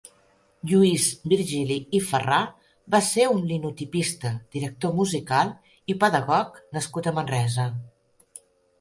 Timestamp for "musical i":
5.05-6.01